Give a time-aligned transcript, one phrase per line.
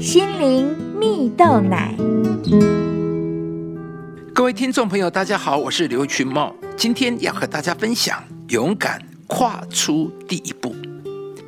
[0.00, 1.94] 心灵蜜豆奶。
[4.34, 10.74] 各位听众朋友，大家好，我是刘群茂，今天要和大家分享勇敢跨出第一步。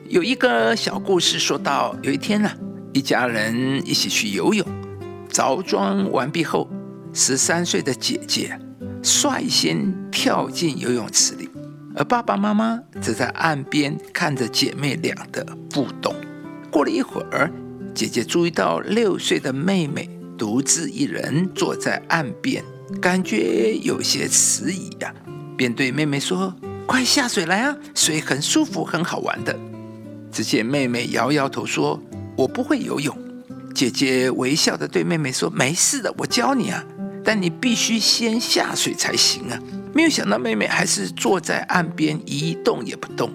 [0.06, 2.50] 有一个小故事说到，有一天呢，
[2.92, 4.66] 一家人一起去游泳，
[5.30, 6.68] 着装完毕后，
[7.14, 8.58] 十三岁的姐姐
[9.02, 11.48] 率先跳进游泳池里，
[11.96, 16.14] 而爸爸妈妈则在岸边看着姐妹俩的互动。
[16.70, 17.50] 过了一会儿，
[17.94, 20.08] 姐姐注意到六岁的妹妹
[20.38, 22.62] 独自一人坐在岸边。
[23.00, 25.14] 感觉有些迟疑呀，
[25.56, 26.54] 便对妹妹说
[26.86, 29.58] ：“快下水来啊，水很舒服，很好玩的。”
[30.30, 32.02] 只见妹妹摇摇头说
[32.36, 33.16] ：“我不会游泳。”
[33.74, 36.84] 姐姐微笑的对妹妹说：“没事的，我教你啊，
[37.24, 39.58] 但你必须先下水才行啊。”
[39.94, 43.30] 没有想到妹妹还是坐在岸边一动也不动。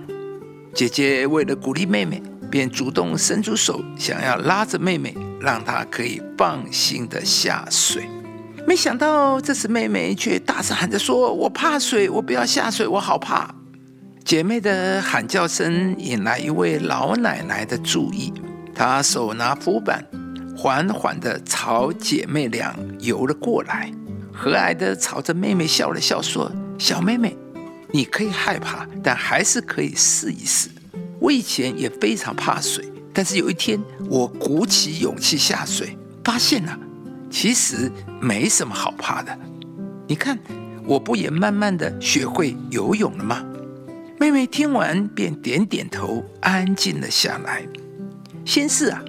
[0.74, 8.08] 姐姐为了鼓励妹妹，便主动伸出手，想要拉着妹妹，让她可以放心的下水。
[8.66, 13.54] 没想到这时妹妹却大声喊着说：“我怕水，我不要下水，我好怕！”
[14.26, 18.34] 姐妹的喊叫声引来一位老奶奶的注意，
[18.76, 20.06] 她手拿浮板，
[20.58, 23.90] 缓缓地朝姐妹俩游了过来，
[24.34, 27.38] 和蔼地朝着妹妹笑了笑，说：“小妹妹，
[27.94, 30.68] 你可以害怕，但还是可以试一试。
[31.20, 36.78] 我以前也非常怕水，但是有一天我鼓起勇气下水，发现了。”
[37.30, 39.38] 其实没什么好怕的，
[40.08, 40.40] 你看，
[40.86, 43.46] 我不也慢慢的学会游泳了吗？
[44.18, 47.68] 妹妹听完便点点头，安静了下来。
[48.46, 49.04] 先是啊，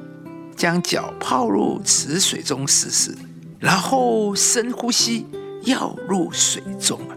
[0.56, 3.16] 将脚泡入池水中试试，
[3.60, 5.24] 然后深呼吸，
[5.62, 7.14] 要入水中啊。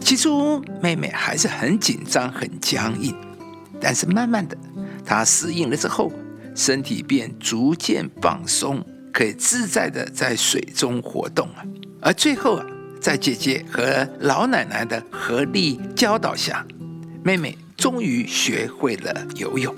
[0.00, 3.16] 起初妹妹还是很紧张、很僵硬，
[3.82, 4.56] 但是慢慢的，
[5.04, 6.10] 她适应了之后，
[6.54, 8.82] 身体便逐渐放松。
[9.12, 11.62] 可以自在的在水中活动啊，
[12.00, 12.66] 而最后啊，
[12.98, 16.66] 在姐姐和老奶奶的合力教导下，
[17.22, 19.74] 妹妹终于学会了游泳。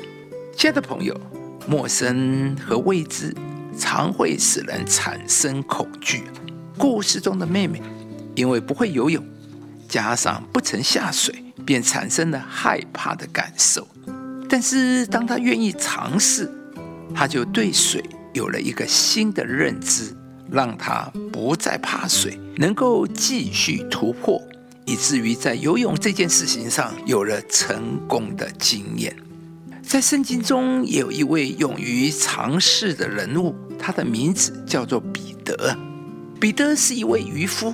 [0.56, 1.20] 亲爱的朋友，
[1.66, 3.34] 陌生和未知
[3.76, 6.22] 常会使人产生恐惧。
[6.78, 7.82] 故事中的妹妹
[8.36, 9.20] 因为不会游泳，
[9.88, 13.86] 加上不曾下水，便产生了害怕的感受。
[14.48, 16.50] 但是当他愿意尝试，
[17.14, 18.04] 他就对水。
[18.32, 20.12] 有了一个新的认知，
[20.50, 24.42] 让他不再怕水，能够继续突破，
[24.84, 29.16] 以至于在游泳这件事情上有了成功的经验。
[29.82, 35.76] 在圣经中也有一位勇于尝试的人物，他的名字叫做彼得。
[36.40, 37.72] 彼得是一位渔夫。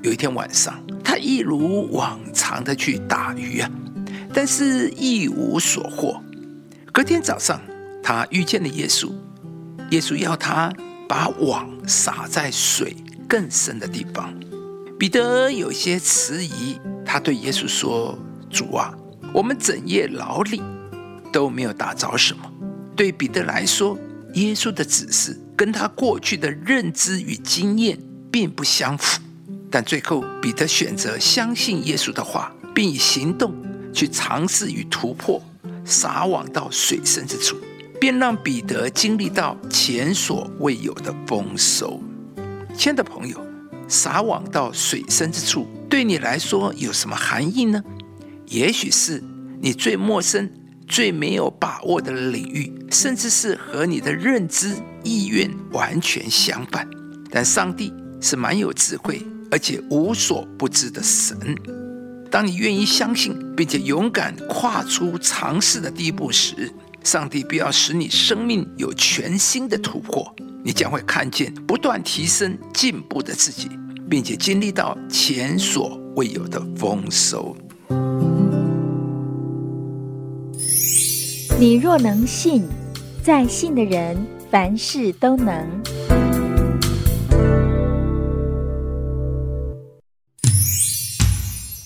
[0.00, 3.70] 有一天晚上，他一如往常的去打鱼啊，
[4.32, 6.18] 但是一无所获。
[6.90, 7.60] 隔天早上，
[8.02, 9.12] 他遇见了耶稣。
[9.90, 10.72] 耶稣要他
[11.06, 12.96] 把网撒在水
[13.28, 14.32] 更深的地方。
[14.98, 18.94] 彼得有些迟疑，他对耶稣说：“主啊，
[19.34, 20.62] 我们整夜劳力
[21.30, 22.50] 都没有打着什么。”
[22.96, 23.98] 对彼得来说，
[24.32, 27.98] 耶稣的指示跟他过去的认知与经验
[28.32, 29.20] 并不相符。
[29.70, 33.54] 但最后，彼得选择相信耶稣的话，并以行动
[33.92, 35.42] 去尝试与突破，
[35.84, 37.56] 撒网到水深之处。
[38.00, 42.00] 便让彼得经历到前所未有的丰收。
[42.76, 43.44] 亲爱的朋友，
[43.88, 47.82] 撒网到水深之处，对你来说有什么含义呢？
[48.46, 49.20] 也许是
[49.60, 50.48] 你最陌生、
[50.86, 56.88] 最没有把握的领域，甚至是和你的认知、意愿完全相反。
[57.28, 59.20] 但上帝是蛮有智慧，
[59.50, 61.36] 而且无所不知的神。
[62.30, 66.70] 当你愿意相信，并且勇敢跨出尝试的第一步时，
[67.02, 73.70] 上帝必要使你生命有全新的突破，你将会看见不断提升、进步的自己，
[74.10, 77.56] 并且经历到前所未有的丰收。
[81.58, 82.64] 你若能信，
[83.22, 84.16] 在信的人
[84.50, 85.66] 凡事都能。